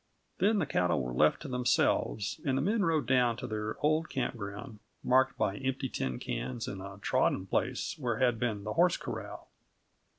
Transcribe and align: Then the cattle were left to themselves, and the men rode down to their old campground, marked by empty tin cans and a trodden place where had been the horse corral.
Then 0.39 0.57
the 0.57 0.65
cattle 0.65 0.99
were 0.99 1.13
left 1.13 1.43
to 1.43 1.47
themselves, 1.47 2.41
and 2.43 2.57
the 2.57 2.61
men 2.63 2.83
rode 2.83 3.05
down 3.05 3.37
to 3.37 3.45
their 3.45 3.77
old 3.85 4.09
campground, 4.09 4.79
marked 5.03 5.37
by 5.37 5.57
empty 5.57 5.89
tin 5.89 6.17
cans 6.17 6.67
and 6.67 6.81
a 6.81 6.97
trodden 7.03 7.45
place 7.45 7.99
where 7.99 8.17
had 8.17 8.39
been 8.39 8.63
the 8.63 8.73
horse 8.73 8.97
corral. 8.97 9.49